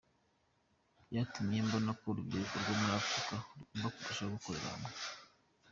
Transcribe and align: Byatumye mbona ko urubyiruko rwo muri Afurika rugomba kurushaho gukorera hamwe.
Byatumye 1.09 1.57
mbona 1.67 1.91
ko 1.99 2.05
urubyiruko 2.11 2.55
rwo 2.61 2.73
muri 2.79 2.93
Afurika 2.99 3.33
rugomba 3.57 3.87
kurushaho 3.95 4.29
gukorera 4.35 4.67
hamwe. 4.73 4.91